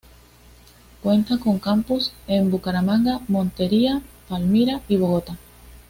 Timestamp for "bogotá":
4.97-5.37